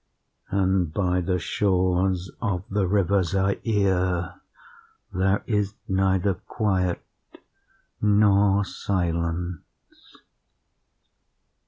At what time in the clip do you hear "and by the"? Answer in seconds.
0.49-1.37